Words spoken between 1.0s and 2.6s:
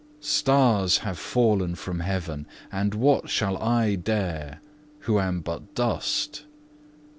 have fallen from heaven,